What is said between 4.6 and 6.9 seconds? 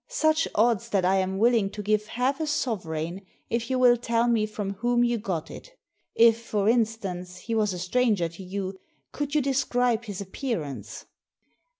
whom you got it If, for